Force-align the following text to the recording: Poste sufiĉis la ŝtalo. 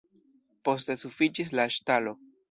Poste 0.69 0.95
sufiĉis 1.01 1.51
la 1.59 1.67
ŝtalo. 1.77 2.15